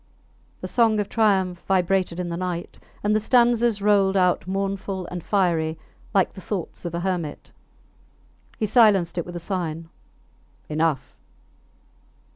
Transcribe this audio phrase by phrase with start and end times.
[0.61, 5.23] The song of triumph vibrated in the night, and the stanzas rolled out mournful and
[5.23, 5.77] fiery
[6.11, 7.51] like the thoughts of a hermit.
[8.57, 9.89] He silenced it with a sign,
[10.69, 11.15] Enough!